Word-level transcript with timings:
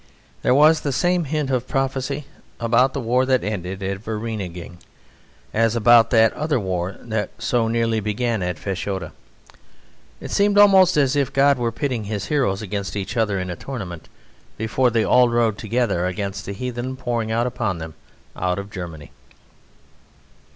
There 0.41 0.55
was 0.55 0.81
the 0.81 0.91
same 0.91 1.25
hint 1.25 1.51
of 1.51 1.67
prophecy 1.67 2.25
about 2.59 2.95
the 2.95 2.99
war 2.99 3.23
that 3.27 3.43
ended 3.43 3.83
at 3.83 3.99
Vereeniging 4.03 4.77
as 5.53 5.75
about 5.75 6.09
that 6.09 6.33
other 6.33 6.59
war 6.59 6.95
that 7.01 7.29
so 7.39 7.67
nearly 7.67 7.99
began 7.99 8.41
at 8.41 8.57
Fashoda. 8.57 9.11
It 10.19 10.31
seemed 10.31 10.57
almost 10.57 10.97
as 10.97 11.15
if 11.15 11.31
God 11.31 11.59
were 11.59 11.71
pitting 11.71 12.05
his 12.05 12.25
heroes 12.25 12.63
against 12.63 12.95
each 12.95 13.15
other 13.15 13.37
in 13.37 13.55
tournament, 13.57 14.09
before 14.57 14.89
they 14.89 15.03
all 15.03 15.29
rode 15.29 15.59
together 15.59 16.07
against 16.07 16.47
the 16.47 16.53
heathen 16.53 16.95
pouring 16.97 17.31
upon 17.31 17.77
them 17.77 17.93
out 18.35 18.57
of 18.57 18.71
Germany. 18.71 19.11